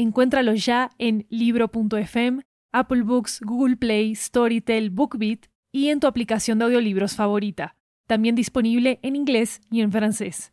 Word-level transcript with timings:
Encuéntralo 0.00 0.54
ya 0.54 0.88
en 0.98 1.26
libro.fm, 1.28 2.40
Apple 2.72 3.02
Books, 3.02 3.38
Google 3.44 3.76
Play, 3.76 4.14
Storytel, 4.14 4.88
BookBeat 4.88 5.46
y 5.72 5.88
en 5.88 6.00
tu 6.00 6.06
aplicación 6.06 6.58
de 6.58 6.64
audiolibros 6.64 7.14
favorita. 7.14 7.76
También 8.06 8.34
disponible 8.34 8.98
en 9.02 9.14
inglés 9.14 9.60
y 9.70 9.82
en 9.82 9.92
francés. 9.92 10.52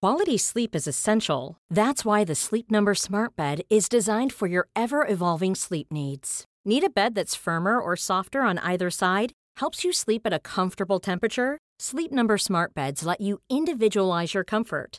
Quality 0.00 0.36
sleep 0.36 0.74
is 0.74 0.88
essential. 0.88 1.58
That's 1.70 2.04
why 2.04 2.24
the 2.24 2.34
Sleep 2.34 2.68
Number 2.68 2.92
Smart 2.96 3.36
Bed 3.36 3.62
is 3.70 3.88
designed 3.88 4.32
for 4.32 4.48
your 4.48 4.66
ever 4.74 5.06
evolving 5.08 5.54
sleep 5.54 5.92
needs. 5.92 6.44
Need 6.64 6.82
a 6.82 6.90
bed 6.90 7.14
that's 7.14 7.36
firmer 7.36 7.78
or 7.78 7.94
softer 7.94 8.40
on 8.40 8.58
either 8.64 8.90
side? 8.90 9.30
Helps 9.60 9.84
you 9.84 9.92
sleep 9.92 10.22
at 10.26 10.32
a 10.32 10.40
comfortable 10.40 10.98
temperature? 10.98 11.58
Sleep 11.78 12.10
Number 12.10 12.36
Smart 12.36 12.74
Beds 12.74 13.04
let 13.04 13.20
you 13.20 13.38
individualize 13.48 14.34
your 14.34 14.42
comfort 14.44 14.98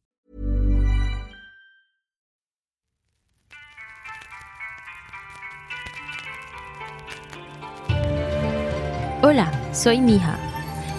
Hola, 9.31 9.49
soy 9.71 10.01
Mija. 10.01 10.37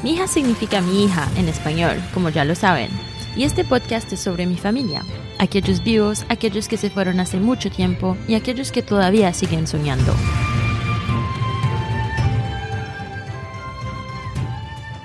Mija 0.02 0.26
significa 0.26 0.80
mi 0.80 1.04
hija 1.04 1.28
en 1.36 1.50
español, 1.50 2.02
como 2.14 2.30
ya 2.30 2.46
lo 2.46 2.54
saben. 2.54 2.88
Y 3.36 3.44
este 3.44 3.62
podcast 3.62 4.10
es 4.10 4.20
sobre 4.20 4.46
mi 4.46 4.56
familia, 4.56 5.02
aquellos 5.38 5.82
vivos, 5.82 6.24
aquellos 6.30 6.66
que 6.66 6.78
se 6.78 6.88
fueron 6.88 7.20
hace 7.20 7.36
mucho 7.36 7.70
tiempo 7.70 8.16
y 8.26 8.34
aquellos 8.34 8.72
que 8.72 8.82
todavía 8.82 9.34
siguen 9.34 9.66
soñando. 9.66 10.14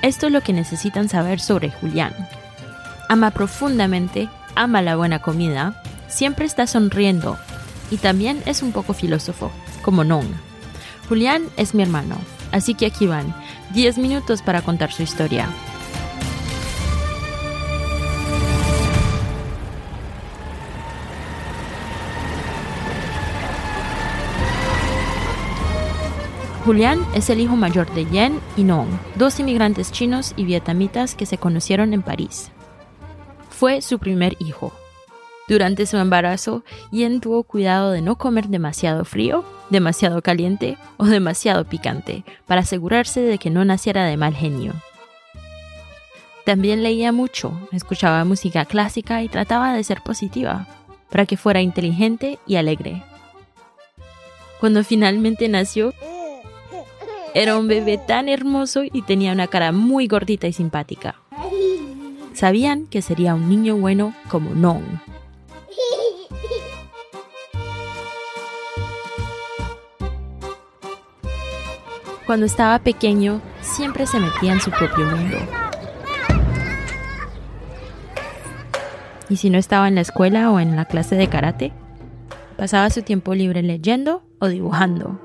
Esto 0.01 0.27
es 0.27 0.31
lo 0.31 0.39
que 0.39 0.53
necesitan 0.53 1.09
saber 1.09 1.41
sobre 1.41 1.69
Julián. 1.69 2.13
Ama 3.09 3.31
profundamente, 3.31 4.29
ama 4.55 4.81
la 4.81 4.95
buena 4.95 5.19
comida, 5.19 5.83
siempre 6.07 6.45
está 6.45 6.65
sonriendo 6.65 7.37
y 7.91 7.97
también 7.97 8.41
es 8.45 8.63
un 8.63 8.71
poco 8.71 8.93
filósofo, 8.93 9.51
como 9.81 10.05
Non. 10.05 10.25
Julián 11.09 11.43
es 11.57 11.73
mi 11.73 11.83
hermano, 11.83 12.15
así 12.51 12.73
que 12.73 12.85
aquí 12.85 13.07
van 13.07 13.33
10 13.73 13.97
minutos 13.97 14.41
para 14.41 14.61
contar 14.61 14.91
su 14.91 15.03
historia. 15.03 15.49
Julián 26.67 26.99
es 27.15 27.29
el 27.29 27.39
hijo 27.39 27.55
mayor 27.55 27.89
de 27.93 28.03
Yen 28.07 28.41
y 28.57 28.65
Nong, 28.65 28.89
dos 29.15 29.39
inmigrantes 29.39 29.89
chinos 29.89 30.33
y 30.35 30.43
vietnamitas 30.43 31.15
que 31.15 31.25
se 31.25 31.37
conocieron 31.37 31.93
en 31.93 32.01
París. 32.01 32.51
Fue 33.49 33.81
su 33.81 33.99
primer 33.99 34.35
hijo. 34.39 34.73
Durante 35.47 35.85
su 35.85 35.95
embarazo, 35.95 36.63
Yen 36.91 37.21
tuvo 37.21 37.43
cuidado 37.43 37.91
de 37.91 38.01
no 38.01 38.17
comer 38.17 38.49
demasiado 38.49 39.05
frío, 39.05 39.45
demasiado 39.69 40.21
caliente 40.21 40.77
o 40.97 41.05
demasiado 41.05 41.65
picante 41.65 42.23
para 42.45 42.61
asegurarse 42.61 43.21
de 43.21 43.37
que 43.37 43.49
no 43.49 43.65
naciera 43.65 44.05
de 44.05 44.17
mal 44.17 44.33
genio. 44.33 44.73
También 46.45 46.81
leía 46.81 47.11
mucho, 47.11 47.51
escuchaba 47.73 48.23
música 48.23 48.65
clásica 48.65 49.21
y 49.21 49.27
trataba 49.27 49.73
de 49.73 49.83
ser 49.83 50.01
positiva, 50.01 50.65
para 51.09 51.25
que 51.25 51.35
fuera 51.35 51.61
inteligente 51.61 52.39
y 52.47 52.55
alegre. 52.55 53.03
Cuando 54.59 54.83
finalmente 54.83 55.49
nació, 55.49 55.93
era 57.33 57.57
un 57.57 57.67
bebé 57.67 57.97
tan 57.97 58.29
hermoso 58.29 58.83
y 58.83 59.01
tenía 59.01 59.33
una 59.33 59.47
cara 59.47 59.71
muy 59.71 60.07
gordita 60.07 60.47
y 60.47 60.53
simpática. 60.53 61.15
Sabían 62.33 62.87
que 62.87 63.01
sería 63.01 63.35
un 63.35 63.49
niño 63.49 63.75
bueno 63.75 64.13
como 64.29 64.51
Nong. 64.51 64.83
Cuando 72.27 72.45
estaba 72.45 72.79
pequeño, 72.79 73.41
siempre 73.61 74.05
se 74.05 74.19
metía 74.19 74.51
en 74.51 74.59
su 74.59 74.69
propio 74.69 75.05
mundo. 75.05 75.37
Y 79.29 79.37
si 79.37 79.49
no 79.49 79.57
estaba 79.57 79.87
en 79.87 79.95
la 79.95 80.01
escuela 80.01 80.51
o 80.51 80.59
en 80.59 80.75
la 80.75 80.83
clase 80.83 81.15
de 81.15 81.29
karate, 81.29 81.71
pasaba 82.57 82.89
su 82.89 83.01
tiempo 83.01 83.33
libre 83.33 83.63
leyendo 83.63 84.23
o 84.39 84.47
dibujando. 84.47 85.21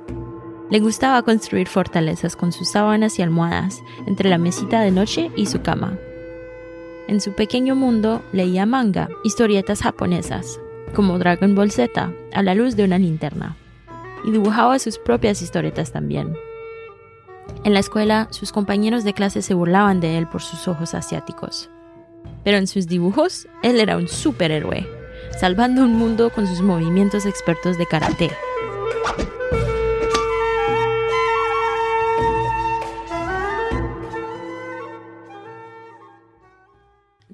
Le 0.71 0.79
gustaba 0.79 1.23
construir 1.23 1.67
fortalezas 1.67 2.37
con 2.37 2.53
sus 2.53 2.71
sábanas 2.71 3.19
y 3.19 3.23
almohadas 3.23 3.83
entre 4.07 4.31
la 4.31 4.39
mesita 4.39 4.81
de 4.81 4.93
noche 4.93 5.33
y 5.35 5.47
su 5.47 5.61
cama. 5.61 5.99
En 7.09 7.21
su 7.21 7.33
pequeño 7.33 7.75
mundo 7.75 8.23
leía 8.33 8.65
manga, 8.65 9.09
historietas 9.25 9.83
japonesas, 9.83 10.61
como 10.95 11.19
Dragon 11.19 11.57
Ball 11.57 11.73
Z, 11.73 12.13
a 12.33 12.43
la 12.43 12.55
luz 12.55 12.77
de 12.77 12.85
una 12.85 12.99
linterna, 12.99 13.57
y 14.25 14.31
dibujaba 14.31 14.79
sus 14.79 14.99
propias 14.99 15.43
historietas 15.43 15.91
también. 15.91 16.37
En 17.65 17.75
la 17.75 17.81
escuela, 17.81 18.27
sus 18.31 18.51
compañeros 18.51 19.05
de 19.05 19.15
clase 19.15 19.41
se 19.41 19.55
burlaban 19.55 20.01
de 20.01 20.19
él 20.19 20.27
por 20.27 20.43
sus 20.43 20.67
ojos 20.67 20.95
asiáticos. 20.95 21.71
Pero 22.43 22.59
en 22.59 22.67
sus 22.67 22.89
dibujos, 22.89 23.47
él 23.63 23.79
era 23.79 23.97
un 23.97 24.09
superhéroe, 24.09 24.85
salvando 25.39 25.83
un 25.83 25.95
mundo 25.95 26.31
con 26.31 26.49
sus 26.49 26.61
movimientos 26.61 27.25
expertos 27.25 27.79
de 27.79 27.87
karate. 27.87 28.31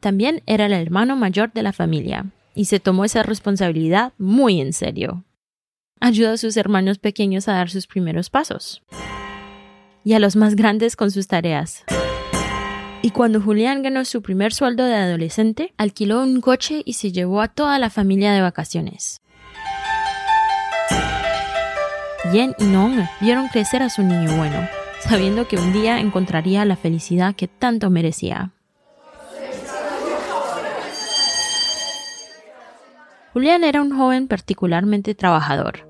También 0.01 0.43
era 0.47 0.67
el 0.67 0.73
hermano 0.73 1.17
mayor 1.17 1.53
de 1.53 1.63
la 1.63 1.73
familia 1.73 2.27
y 2.55 2.67
se 2.67 2.81
tomó 2.81 3.05
esa 3.05 3.23
responsabilidad 3.23 4.13
muy 4.19 4.61
en 4.61 4.73
serio. 4.73 5.25
Ayudó 6.01 6.33
a 6.33 6.37
sus 6.37 6.57
hermanos 6.57 6.99
pequeños 6.99 7.49
a 7.49 7.55
dar 7.55 7.71
sus 7.71 7.87
primeros 7.87 8.31
pasos 8.31 8.83
y 10.09 10.15
a 10.15 10.19
los 10.21 10.37
más 10.37 10.57
grandes 10.57 10.97
con 10.97 11.11
sus 11.11 11.27
tareas. 11.27 11.85
Y 13.03 13.11
cuando 13.11 13.43
Julián 13.43 13.83
ganó 13.83 14.07
su 14.07 14.23
primer 14.23 14.55
sueldo 14.55 14.87
de 14.87 14.95
adolescente, 14.95 15.75
alquiló 15.77 16.23
un 16.23 16.41
coche 16.41 16.81
y 16.87 16.95
se 16.95 17.13
llevó 17.13 17.43
a 17.43 17.49
toda 17.49 17.79
la 17.79 17.91
familia 17.91 18.33
de 18.33 18.41
vacaciones. 18.41 19.21
Yen 22.33 22.55
y 22.59 22.65
Nong 22.65 23.07
vieron 23.21 23.49
crecer 23.49 23.83
a 23.83 23.91
su 23.91 24.03
niño 24.03 24.35
bueno, 24.39 24.67
sabiendo 25.01 25.47
que 25.47 25.57
un 25.59 25.75
día 25.75 26.01
encontraría 26.01 26.65
la 26.65 26.77
felicidad 26.77 27.35
que 27.35 27.47
tanto 27.47 27.91
merecía. 27.91 28.53
Julián 33.35 33.63
era 33.63 33.83
un 33.83 33.95
joven 33.95 34.27
particularmente 34.27 35.15
trabajador. 35.15 35.88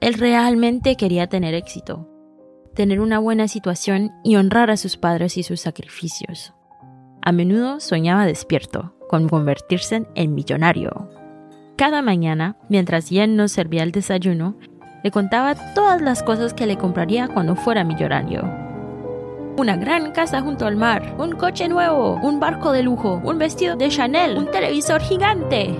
Él 0.00 0.14
realmente 0.14 0.96
quería 0.96 1.26
tener 1.26 1.52
éxito, 1.52 2.08
tener 2.74 3.00
una 3.00 3.18
buena 3.18 3.48
situación 3.48 4.12
y 4.24 4.36
honrar 4.36 4.70
a 4.70 4.78
sus 4.78 4.96
padres 4.96 5.36
y 5.36 5.42
sus 5.42 5.60
sacrificios. 5.60 6.54
A 7.20 7.32
menudo 7.32 7.80
soñaba 7.80 8.24
despierto 8.24 8.94
con 9.10 9.28
convertirse 9.28 10.06
en 10.14 10.34
millonario. 10.34 11.10
Cada 11.76 12.00
mañana, 12.00 12.56
mientras 12.70 13.10
Yen 13.10 13.36
nos 13.36 13.52
servía 13.52 13.82
el 13.82 13.92
desayuno, 13.92 14.56
le 15.04 15.10
contaba 15.10 15.54
todas 15.74 16.00
las 16.00 16.22
cosas 16.22 16.54
que 16.54 16.66
le 16.66 16.78
compraría 16.78 17.28
cuando 17.28 17.54
fuera 17.54 17.84
millonario. 17.84 18.42
Una 19.58 19.76
gran 19.76 20.12
casa 20.12 20.40
junto 20.40 20.64
al 20.64 20.76
mar, 20.76 21.14
un 21.18 21.32
coche 21.32 21.68
nuevo, 21.68 22.14
un 22.22 22.40
barco 22.40 22.72
de 22.72 22.82
lujo, 22.82 23.20
un 23.22 23.36
vestido 23.36 23.76
de 23.76 23.88
Chanel, 23.88 24.38
un 24.38 24.50
televisor 24.50 25.02
gigante. 25.02 25.76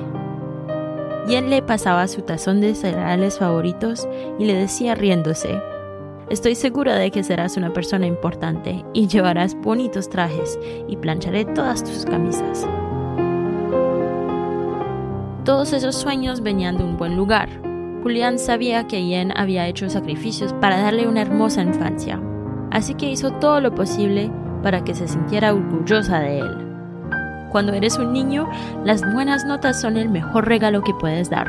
Yen 1.30 1.48
le 1.48 1.62
pasaba 1.62 2.08
su 2.08 2.22
tazón 2.22 2.60
de 2.60 2.74
cereales 2.74 3.38
favoritos 3.38 4.08
y 4.40 4.46
le 4.46 4.54
decía 4.54 4.96
riéndose, 4.96 5.62
Estoy 6.28 6.56
segura 6.56 6.96
de 6.96 7.12
que 7.12 7.22
serás 7.22 7.56
una 7.56 7.72
persona 7.72 8.06
importante 8.06 8.84
y 8.92 9.06
llevarás 9.06 9.54
bonitos 9.54 10.08
trajes 10.08 10.58
y 10.88 10.96
plancharé 10.96 11.44
todas 11.44 11.84
tus 11.84 12.04
camisas. 12.04 12.66
Todos 15.44 15.72
esos 15.72 15.94
sueños 15.94 16.40
venían 16.40 16.78
de 16.78 16.84
un 16.84 16.96
buen 16.96 17.16
lugar. 17.16 17.48
Julián 18.02 18.40
sabía 18.40 18.88
que 18.88 19.06
Yen 19.06 19.32
había 19.36 19.68
hecho 19.68 19.88
sacrificios 19.88 20.52
para 20.54 20.82
darle 20.82 21.06
una 21.06 21.22
hermosa 21.22 21.62
infancia, 21.62 22.20
así 22.72 22.94
que 22.94 23.08
hizo 23.08 23.30
todo 23.34 23.60
lo 23.60 23.72
posible 23.72 24.32
para 24.64 24.82
que 24.82 24.94
se 24.94 25.06
sintiera 25.06 25.54
orgullosa 25.54 26.18
de 26.18 26.40
él. 26.40 26.69
Cuando 27.50 27.72
eres 27.72 27.98
un 27.98 28.12
niño, 28.12 28.48
las 28.84 29.02
buenas 29.12 29.44
notas 29.44 29.80
son 29.80 29.96
el 29.96 30.08
mejor 30.08 30.46
regalo 30.46 30.82
que 30.82 30.94
puedes 30.94 31.30
dar. 31.30 31.48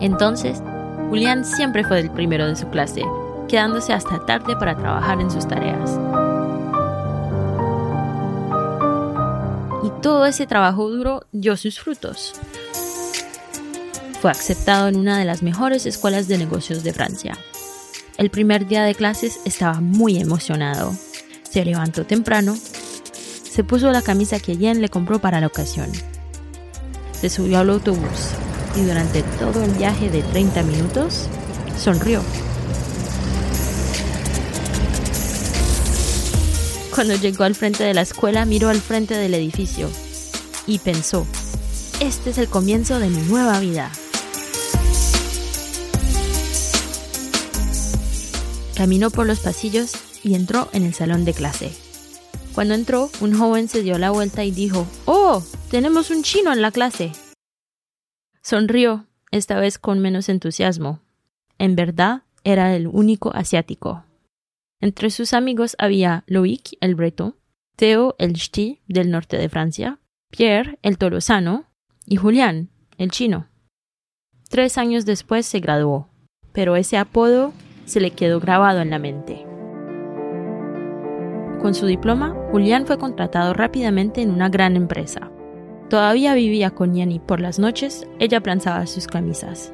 Entonces, 0.00 0.62
Julián 1.08 1.44
siempre 1.44 1.84
fue 1.84 2.00
el 2.00 2.10
primero 2.10 2.46
de 2.46 2.56
su 2.56 2.68
clase, 2.68 3.02
quedándose 3.48 3.92
hasta 3.92 4.24
tarde 4.24 4.56
para 4.56 4.76
trabajar 4.76 5.20
en 5.20 5.30
sus 5.30 5.46
tareas. 5.46 5.98
Y 9.82 9.90
todo 10.00 10.26
ese 10.26 10.46
trabajo 10.46 10.88
duro 10.88 11.24
dio 11.32 11.56
sus 11.56 11.78
frutos. 11.80 12.34
Fue 14.20 14.30
aceptado 14.30 14.88
en 14.88 14.96
una 14.96 15.18
de 15.18 15.24
las 15.24 15.42
mejores 15.42 15.86
escuelas 15.86 16.28
de 16.28 16.38
negocios 16.38 16.82
de 16.82 16.92
Francia. 16.94 17.36
El 18.16 18.30
primer 18.30 18.66
día 18.66 18.84
de 18.84 18.94
clases 18.94 19.40
estaba 19.44 19.80
muy 19.80 20.18
emocionado. 20.18 20.94
Se 21.42 21.64
levantó 21.64 22.06
temprano, 22.06 22.54
se 23.54 23.62
puso 23.62 23.92
la 23.92 24.02
camisa 24.02 24.40
que 24.40 24.56
Jen 24.56 24.80
le 24.80 24.88
compró 24.88 25.20
para 25.20 25.40
la 25.40 25.46
ocasión. 25.46 25.88
Se 27.12 27.30
subió 27.30 27.60
al 27.60 27.70
autobús 27.70 28.32
y 28.74 28.82
durante 28.82 29.22
todo 29.38 29.62
el 29.62 29.70
viaje 29.72 30.10
de 30.10 30.22
30 30.24 30.64
minutos 30.64 31.28
sonrió 31.78 32.20
Cuando 36.92 37.14
llegó 37.14 37.44
al 37.44 37.54
frente 37.54 37.84
de 37.84 37.94
la 37.94 38.02
escuela, 38.02 38.44
miró 38.44 38.70
al 38.70 38.80
frente 38.80 39.14
del 39.14 39.34
edificio 39.34 39.88
y 40.66 40.80
pensó, 40.80 41.24
este 42.00 42.30
es 42.30 42.38
el 42.38 42.48
comienzo 42.48 42.98
de 42.98 43.08
mi 43.08 43.22
nueva 43.22 43.60
vida. 43.60 43.90
Caminó 48.76 49.10
por 49.10 49.26
los 49.26 49.38
pasillos 49.40 49.92
y 50.24 50.34
entró 50.34 50.68
en 50.72 50.84
el 50.84 50.94
salón 50.94 51.24
de 51.24 51.34
clase. 51.34 51.93
Cuando 52.54 52.74
entró, 52.74 53.10
un 53.20 53.36
joven 53.36 53.66
se 53.66 53.82
dio 53.82 53.98
la 53.98 54.12
vuelta 54.12 54.44
y 54.44 54.52
dijo, 54.52 54.86
¡Oh! 55.06 55.42
Tenemos 55.70 56.10
un 56.10 56.22
chino 56.22 56.52
en 56.52 56.62
la 56.62 56.70
clase. 56.70 57.10
Sonrió, 58.42 59.06
esta 59.32 59.58
vez 59.58 59.78
con 59.78 59.98
menos 59.98 60.28
entusiasmo. 60.28 61.00
En 61.58 61.74
verdad, 61.74 62.22
era 62.44 62.76
el 62.76 62.86
único 62.86 63.34
asiático. 63.34 64.04
Entre 64.80 65.10
sus 65.10 65.32
amigos 65.32 65.74
había 65.78 66.22
Loïc 66.28 66.76
el 66.80 66.94
Breton, 66.94 67.34
Theo 67.74 68.14
el 68.18 68.34
Ch'ti 68.34 68.82
del 68.86 69.10
norte 69.10 69.36
de 69.36 69.48
Francia, 69.48 69.98
Pierre 70.30 70.78
el 70.82 70.96
Tolosano 70.96 71.64
y 72.06 72.16
Julián 72.16 72.68
el 72.98 73.10
chino. 73.10 73.48
Tres 74.48 74.78
años 74.78 75.04
después 75.06 75.46
se 75.46 75.58
graduó, 75.58 76.08
pero 76.52 76.76
ese 76.76 76.98
apodo 76.98 77.52
se 77.86 78.00
le 78.00 78.12
quedó 78.12 78.38
grabado 78.38 78.80
en 78.80 78.90
la 78.90 79.00
mente. 79.00 79.53
Con 81.64 81.74
su 81.74 81.86
diploma, 81.86 82.36
Julián 82.50 82.84
fue 82.84 82.98
contratado 82.98 83.54
rápidamente 83.54 84.20
en 84.20 84.30
una 84.30 84.50
gran 84.50 84.76
empresa. 84.76 85.30
Todavía 85.88 86.34
vivía 86.34 86.72
con 86.72 86.94
Jenny 86.94 87.20
por 87.20 87.40
las 87.40 87.58
noches, 87.58 88.06
ella 88.18 88.42
planzaba 88.42 88.86
sus 88.86 89.06
camisas. 89.06 89.72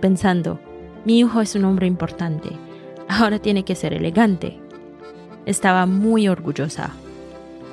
Pensando, 0.00 0.58
mi 1.04 1.20
hijo 1.20 1.40
es 1.40 1.54
un 1.54 1.66
hombre 1.66 1.86
importante, 1.86 2.50
ahora 3.08 3.38
tiene 3.38 3.64
que 3.64 3.76
ser 3.76 3.94
elegante. 3.94 4.58
Estaba 5.46 5.86
muy 5.86 6.26
orgullosa. 6.26 6.90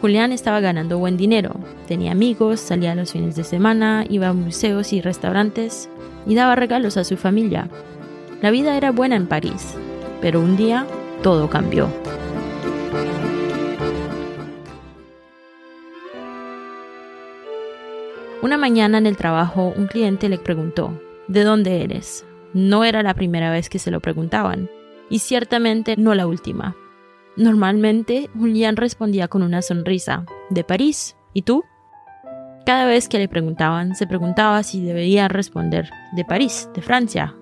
Julián 0.01 0.31
estaba 0.31 0.59
ganando 0.59 0.99
buen 0.99 1.17
dinero, 1.17 1.55
tenía 1.87 2.11
amigos, 2.11 2.59
salía 2.59 2.93
los 2.93 3.13
fines 3.13 3.35
de 3.35 3.43
semana, 3.43 4.05
iba 4.07 4.27
a 4.27 4.33
museos 4.33 4.93
y 4.93 5.01
restaurantes 5.01 5.89
y 6.27 6.35
daba 6.35 6.53
regalos 6.53 6.95
a 6.95 7.03
su 7.03 7.17
familia. 7.17 7.69
La 8.43 8.51
vida 8.51 8.77
era 8.77 8.91
buena 8.91 9.15
en 9.15 9.25
París, 9.25 9.73
pero 10.21 10.39
un 10.41 10.55
día 10.57 10.85
todo 11.23 11.49
cambió. 11.49 11.89
Una 18.41 18.57
mañana 18.57 18.97
en 18.97 19.05
el 19.05 19.17
trabajo 19.17 19.73
un 19.75 19.87
cliente 19.87 20.29
le 20.29 20.37
preguntó, 20.37 20.97
¿de 21.27 21.43
dónde 21.43 21.83
eres? 21.83 22.25
No 22.53 22.85
era 22.85 23.03
la 23.03 23.13
primera 23.13 23.51
vez 23.51 23.67
que 23.67 23.79
se 23.79 23.91
lo 23.91 23.99
preguntaban 23.99 24.69
y 25.09 25.19
ciertamente 25.19 25.97
no 25.97 26.15
la 26.15 26.25
última. 26.25 26.73
Normalmente, 27.35 28.29
Julián 28.37 28.77
respondía 28.77 29.27
con 29.27 29.43
una 29.43 29.61
sonrisa, 29.61 30.25
de 30.49 30.63
París, 30.63 31.17
¿y 31.33 31.41
tú? 31.41 31.65
Cada 32.65 32.85
vez 32.85 33.09
que 33.09 33.19
le 33.19 33.27
preguntaban, 33.27 33.93
se 33.93 34.07
preguntaba 34.07 34.63
si 34.63 34.85
debería 34.85 35.27
responder, 35.27 35.89
de 36.13 36.23
París, 36.23 36.69
de 36.73 36.81
Francia, 36.81 37.35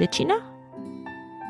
de 0.00 0.08
China. 0.08 0.34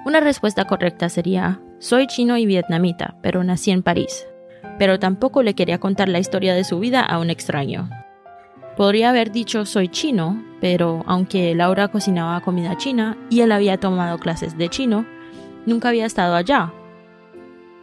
Una 0.05 0.21
respuesta 0.21 0.67
correcta 0.67 1.09
sería, 1.09 1.63
soy 1.79 2.07
chino 2.09 2.37
y 2.37 2.45
vietnamita, 2.45 3.17
pero 3.23 3.43
nací 3.43 3.71
en 3.71 3.83
París. 3.83 4.27
Pero 4.79 4.99
tampoco 4.99 5.43
le 5.43 5.55
quería 5.55 5.79
contar 5.79 6.11
la 6.11 6.19
historia 6.19 6.55
de 6.55 6.65
su 6.65 6.79
vida 6.79 7.01
a 7.01 7.19
un 7.19 7.31
extraño. 7.31 7.89
Podría 8.77 9.11
haber 9.11 9.33
dicho 9.33 9.65
soy 9.65 9.89
chino, 9.89 10.43
pero 10.61 11.03
aunque 11.07 11.55
Laura 11.55 11.89
cocinaba 11.89 12.41
comida 12.41 12.77
china 12.77 13.17
y 13.31 13.41
él 13.41 13.53
había 13.53 13.79
tomado 13.79 14.19
clases 14.19 14.59
de 14.59 14.69
chino, 14.69 15.07
Nunca 15.67 15.89
había 15.89 16.07
estado 16.07 16.37
allá. 16.37 16.73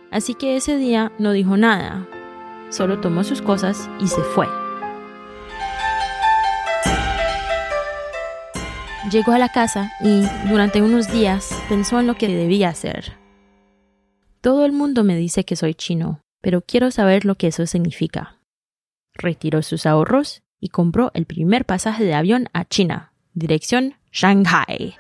Así 0.10 0.36
que 0.36 0.56
ese 0.56 0.78
día 0.78 1.12
no 1.20 1.34
dijo 1.34 1.58
nada, 1.58 2.08
solo 2.70 3.02
tomó 3.02 3.26
sus 3.26 3.42
cosas 3.42 3.90
y 4.00 4.08
se 4.08 4.22
fue. 4.22 4.48
Llegó 9.12 9.34
a 9.34 9.38
la 9.38 9.50
casa 9.50 9.92
y 10.00 10.24
durante 10.50 10.82
unos 10.82 11.12
días 11.12 11.62
pensó 11.68 12.00
en 12.00 12.08
lo 12.08 12.16
que 12.16 12.30
debía 12.30 12.70
hacer. 12.70 13.18
Todo 14.40 14.66
el 14.66 14.72
mundo 14.72 15.04
me 15.04 15.18
dice 15.18 15.44
que 15.44 15.58
soy 15.58 15.76
chino, 15.76 16.22
pero 16.42 16.62
quiero 16.62 16.90
saber 16.90 17.26
lo 17.26 17.36
que 17.36 17.48
eso 17.48 17.66
significa. 17.66 18.40
Retiró 19.14 19.62
sus 19.62 19.86
ahorros 19.86 20.42
y 20.64 20.70
compró 20.70 21.12
el 21.14 21.26
primer 21.26 21.66
pasaje 21.66 22.06
de 22.06 22.14
avión 22.14 22.48
a 22.54 22.64
China, 22.64 23.12
dirección 23.34 23.96
Shanghai. 24.14 24.96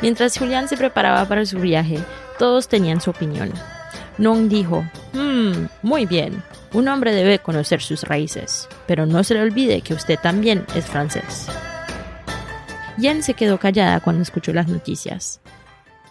Mientras 0.00 0.38
Julián 0.38 0.68
se 0.68 0.76
preparaba 0.76 1.26
para 1.26 1.44
su 1.44 1.58
viaje, 1.58 1.98
todos 2.38 2.68
tenían 2.68 3.00
su 3.00 3.10
opinión. 3.10 3.52
Nong 4.18 4.48
dijo, 4.48 4.84
hmm, 5.12 5.66
muy 5.82 6.06
bien, 6.06 6.40
un 6.72 6.86
hombre 6.86 7.12
debe 7.12 7.40
conocer 7.40 7.82
sus 7.82 8.04
raíces, 8.04 8.68
pero 8.86 9.06
no 9.06 9.24
se 9.24 9.34
le 9.34 9.42
olvide 9.42 9.80
que 9.80 9.94
usted 9.94 10.16
también 10.16 10.64
es 10.76 10.86
francés. 10.86 11.48
Yen 12.96 13.24
se 13.24 13.34
quedó 13.34 13.58
callada 13.58 13.98
cuando 13.98 14.22
escuchó 14.22 14.52
las 14.52 14.68
noticias. 14.68 15.40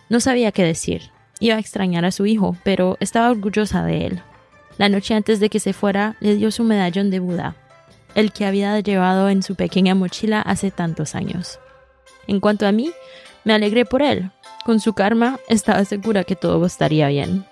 No 0.09 0.19
sabía 0.19 0.51
qué 0.51 0.65
decir. 0.65 1.11
Iba 1.39 1.55
a 1.55 1.59
extrañar 1.59 2.03
a 2.03 2.11
su 2.11 2.25
hijo, 2.25 2.57
pero 2.65 2.97
estaba 2.99 3.31
orgullosa 3.31 3.85
de 3.85 4.07
él. 4.07 4.21
La 4.77 4.89
noche 4.89 5.13
antes 5.13 5.39
de 5.39 5.49
que 5.49 5.59
se 5.59 5.71
fuera, 5.71 6.17
le 6.19 6.35
dio 6.35 6.51
su 6.51 6.63
medallón 6.63 7.09
de 7.09 7.19
Buda, 7.19 7.55
el 8.13 8.33
que 8.33 8.45
había 8.45 8.77
llevado 8.81 9.29
en 9.29 9.41
su 9.41 9.55
pequeña 9.55 9.95
mochila 9.95 10.41
hace 10.41 10.69
tantos 10.69 11.15
años. 11.15 11.59
En 12.27 12.39
cuanto 12.39 12.67
a 12.67 12.71
mí, 12.71 12.91
me 13.45 13.53
alegré 13.53 13.85
por 13.85 14.01
él. 14.01 14.31
Con 14.65 14.79
su 14.79 14.93
karma 14.93 15.39
estaba 15.47 15.85
segura 15.85 16.23
que 16.23 16.35
todo 16.35 16.65
estaría 16.65 17.07
bien. 17.07 17.45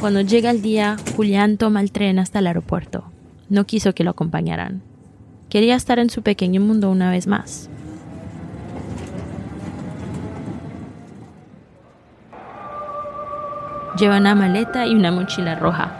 Cuando 0.00 0.20
llega 0.20 0.50
el 0.50 0.60
día, 0.60 0.96
Julián 1.16 1.56
toma 1.56 1.80
el 1.80 1.92
tren 1.92 2.18
hasta 2.18 2.40
el 2.40 2.46
aeropuerto. 2.46 3.04
No 3.48 3.64
quiso 3.64 3.94
que 3.94 4.04
lo 4.04 4.10
acompañaran. 4.10 4.93
Quería 5.54 5.76
estar 5.76 6.00
en 6.00 6.10
su 6.10 6.22
pequeño 6.22 6.60
mundo 6.60 6.90
una 6.90 7.12
vez 7.12 7.28
más. 7.28 7.70
Lleva 13.96 14.16
una 14.16 14.34
maleta 14.34 14.84
y 14.84 14.96
una 14.96 15.12
mochila 15.12 15.54
roja. 15.54 15.92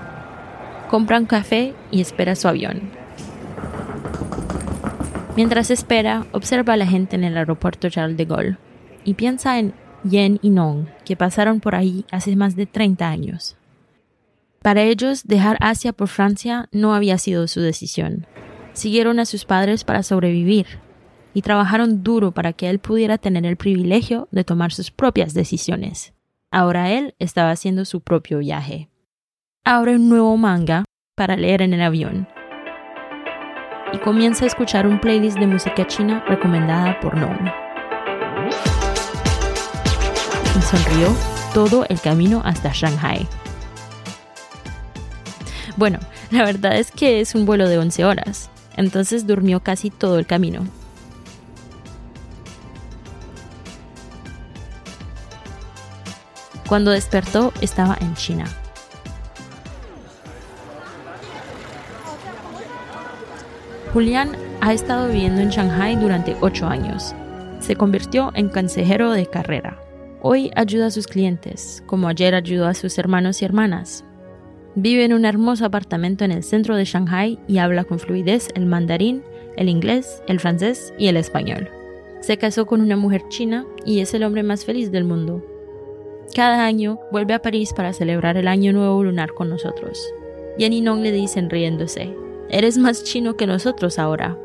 Compra 0.91 1.21
un 1.21 1.27
café 1.27 1.73
y 1.93 2.01
espera 2.01 2.35
su 2.35 2.49
avión. 2.49 2.91
Mientras 5.37 5.71
espera, 5.71 6.27
observa 6.33 6.73
a 6.73 6.77
la 6.77 6.89
gente 6.89 7.15
en 7.15 7.23
el 7.23 7.37
aeropuerto 7.37 7.89
Charles 7.89 8.17
de 8.17 8.25
Gaulle 8.25 8.57
y 9.05 9.15
piensa 9.15 9.61
en 9.61 9.73
Yen 10.03 10.41
y 10.43 10.51
Nong, 10.51 10.89
que 11.05 11.15
pasaron 11.15 11.61
por 11.61 11.77
ahí 11.77 12.05
hace 12.11 12.35
más 12.35 12.57
de 12.57 12.67
30 12.67 13.09
años. 13.09 13.57
Para 14.63 14.83
ellos, 14.83 15.29
dejar 15.29 15.59
Asia 15.61 15.93
por 15.93 16.09
Francia 16.09 16.69
no 16.73 16.93
había 16.93 17.19
sido 17.19 17.47
su 17.47 17.61
decisión. 17.61 18.27
Siguieron 18.75 19.19
a 19.19 19.25
sus 19.25 19.45
padres 19.45 19.85
para 19.85 20.03
sobrevivir. 20.03 20.67
y 21.37 21.43
trabajaron 21.43 22.05
duro 22.05 22.31
para 22.31 22.53
que 22.53 22.71
él 22.71 22.79
pudiera 22.79 23.19
tener 23.19 23.45
el 23.45 23.57
privilegio 23.57 24.29
de 24.31 24.45
tomar 24.45 24.71
sus 24.71 24.93
propias 24.93 25.35
decisiones. 25.35 26.15
Ahora 26.53 26.93
él 26.93 27.17
estaba 27.19 27.51
haciendo 27.51 27.85
su 27.85 28.03
propio 28.03 28.39
viaje. 28.39 28.89
Abre 29.65 29.97
un 29.97 30.09
nuevo 30.09 30.37
manga 30.37 30.85
para 31.17 31.37
leer 31.37 31.61
en 31.63 31.75
el 31.75 31.83
avión 31.83 32.29
y 33.93 33.99
comienza 33.99 34.45
a 34.45 34.49
escuchar 34.49 34.87
un 34.87 35.01
playlist 35.01 35.39
de 35.39 35.47
música 35.47 35.87
china 35.87 36.25
recomendada 36.29 36.99
por 37.01 37.17
Noam. 37.17 37.51
Y 40.57 40.63
sonrió 40.63 41.09
todo 41.53 41.85
el 41.89 42.01
camino 42.01 42.43
hasta 42.45 42.71
Shanghai. 42.73 43.27
Bueno, 45.77 45.99
la 46.31 46.45
verdad 46.45 46.77
es 46.77 46.91
que 46.91 47.21
es 47.21 47.35
un 47.35 47.47
vuelo 47.47 47.69
de 47.69 47.79
11 47.79 48.05
horas, 48.05 48.51
entonces 48.77 49.27
durmió 49.27 49.61
casi 49.61 49.91
todo 49.91 50.19
el 50.19 50.27
camino. 50.27 50.67
Cuando 56.69 56.91
despertó 56.93 57.53
estaba 57.61 57.97
en 58.01 58.15
China. 58.15 58.47
Julián 63.93 64.33
ha 64.61 64.73
estado 64.73 65.09
viviendo 65.09 65.41
en 65.41 65.51
Shanghai 65.51 65.95
durante 65.95 66.37
ocho 66.41 66.67
años. 66.67 67.15
Se 67.61 67.77
convirtió 67.77 68.33
en 68.35 68.49
consejero 68.49 69.13
de 69.13 69.27
carrera. 69.27 69.79
Hoy 70.21 70.51
ayuda 70.57 70.87
a 70.87 70.91
sus 70.91 71.07
clientes, 71.07 71.83
como 71.87 72.09
ayer 72.09 72.35
ayudó 72.35 72.67
a 72.67 72.75
sus 72.75 72.99
hermanos 72.99 73.41
y 73.41 73.45
hermanas. 73.45 74.05
Vive 74.77 75.05
en 75.05 75.13
un 75.13 75.25
hermoso 75.25 75.65
apartamento 75.65 76.25
en 76.25 76.33
el 76.33 76.43
centro 76.43 76.75
de 76.75 76.85
Shanghai 76.85 77.39
y 77.47 77.59
habla 77.59 77.85
con 77.85 78.01
fluidez 78.01 78.49
el 78.57 78.67
mandarín, 78.67 79.23
el 79.57 79.69
inglés, 79.69 80.21
el 80.27 80.41
francés 80.41 80.93
y 80.99 81.07
el 81.07 81.17
español. 81.17 81.69
Se 82.21 82.39
casó 82.39 82.67
con 82.67 82.81
una 82.81 82.97
mujer 82.97 83.23
china 83.29 83.67
y 83.87 84.01
es 84.01 84.15
el 84.15 84.25
hombre 84.25 84.43
más 84.43 84.65
feliz 84.65 84.91
del 84.91 85.05
mundo. 85.05 85.45
Cada 86.35 86.65
año 86.65 86.99
vuelve 87.13 87.35
a 87.35 87.43
París 87.43 87.73
para 87.73 87.93
celebrar 87.93 88.37
el 88.37 88.49
Año 88.49 88.73
Nuevo 88.73 89.05
Lunar 89.05 89.33
con 89.35 89.49
nosotros. 89.49 90.01
Y 90.59 90.65
a 90.65 90.69
Ninon 90.69 91.03
le 91.03 91.13
dicen 91.13 91.51
riéndose, 91.51 92.13
Eres 92.49 92.77
más 92.77 93.05
chino 93.05 93.37
que 93.37 93.47
nosotros 93.47 93.99
ahora. 93.99 94.39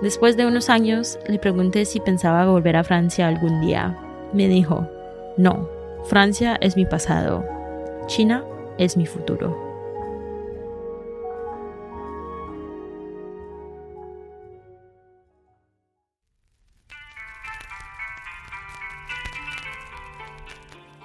Después 0.00 0.36
de 0.36 0.46
unos 0.46 0.70
años 0.70 1.18
le 1.28 1.38
pregunté 1.38 1.84
si 1.84 2.00
pensaba 2.00 2.46
volver 2.46 2.76
a 2.76 2.84
Francia 2.84 3.28
algún 3.28 3.60
día. 3.60 3.98
Me 4.32 4.48
dijo, 4.48 4.88
no, 5.36 5.68
Francia 6.04 6.56
es 6.60 6.76
mi 6.76 6.84
pasado, 6.84 7.44
China 8.06 8.44
es 8.78 8.96
mi 8.96 9.06
futuro. 9.06 9.74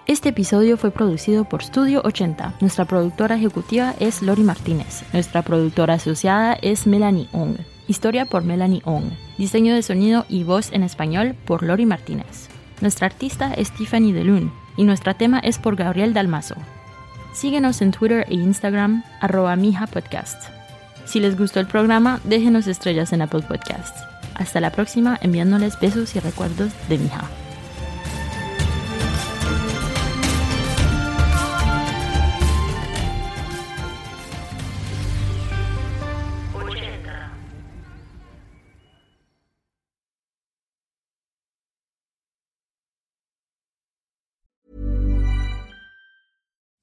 Este 0.10 0.30
episodio 0.30 0.76
fue 0.76 0.90
producido 0.90 1.46
por 1.46 1.62
Studio 1.62 2.02
80. 2.04 2.56
Nuestra 2.62 2.86
productora 2.86 3.36
ejecutiva 3.36 3.94
es 4.00 4.24
Lori 4.24 4.42
Martínez. 4.42 5.04
Nuestra 5.14 5.44
productora 5.44 5.94
asociada 5.94 6.58
es 6.64 6.88
Melanie 6.88 7.30
Ong. 7.32 7.58
Historia 7.88 8.26
por 8.26 8.44
Melanie 8.44 8.82
Ong. 8.86 9.12
Diseño 9.38 9.76
de 9.76 9.84
sonido 9.84 10.26
y 10.28 10.44
voz 10.44 10.72
en 10.74 10.82
español 10.82 11.36
por 11.46 11.62
Lori 11.62 11.86
Martínez. 11.86 12.50
Nuestra 12.82 13.06
artista 13.06 13.54
es 13.54 13.72
Tiffany 13.72 14.12
DeLune 14.12 14.52
y 14.78 14.84
nuestro 14.84 15.16
tema 15.16 15.38
es 15.40 15.60
por 15.60 15.76
Gabriel 15.76 16.16
Dalmazo. 16.16 16.56
Síguenos 17.34 17.82
en 17.82 17.92
Twitter 17.92 18.26
e 18.28 18.34
Instagram, 18.34 19.04
arroba 19.22 19.56
Mija 19.56 19.88
Podcast. 19.88 20.50
Si 21.06 21.20
les 21.20 21.38
gustó 21.38 21.60
el 21.60 21.68
programa, 21.68 22.20
déjenos 22.24 22.68
estrellas 22.68 23.14
en 23.14 23.22
Apple 23.22 23.42
Podcasts. 23.42 24.04
Hasta 24.36 24.60
la 24.60 24.72
próxima, 24.72 25.18
enviándoles 25.22 25.80
besos 25.80 26.16
y 26.16 26.20
recuerdos 26.20 26.72
de 26.88 26.98
Mija. 26.98 27.24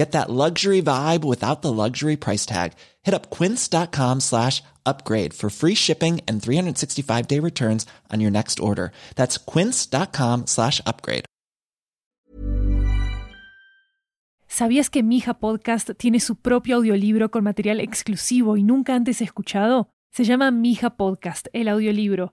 Get 0.00 0.12
that 0.12 0.30
luxury 0.30 0.80
vibe 0.80 1.24
without 1.24 1.60
the 1.60 1.70
luxury 1.70 2.16
price 2.16 2.46
tag. 2.46 2.72
Hit 3.04 3.12
up 3.12 3.28
quince.com 3.28 4.20
slash 4.20 4.62
upgrade 4.86 5.34
for 5.34 5.50
free 5.50 5.74
shipping 5.74 6.22
and 6.26 6.40
365 6.42 7.28
day 7.28 7.38
returns 7.38 7.84
on 8.10 8.20
your 8.20 8.30
next 8.30 8.60
order. 8.60 8.92
That's 9.16 9.36
quince.com 9.36 10.46
slash 10.46 10.80
upgrade. 10.86 11.26
¿Sabías 14.48 14.88
que 14.88 15.02
Mija 15.02 15.34
Podcast 15.34 15.90
tiene 15.98 16.18
su 16.18 16.36
propio 16.36 16.76
audiolibro 16.76 17.30
con 17.30 17.44
material 17.44 17.78
exclusivo 17.78 18.56
y 18.56 18.62
nunca 18.62 18.94
antes 18.94 19.20
escuchado? 19.20 19.90
Se 20.12 20.24
llama 20.24 20.50
Mija 20.50 20.96
Podcast, 20.96 21.48
el 21.52 21.68
audiolibro. 21.68 22.32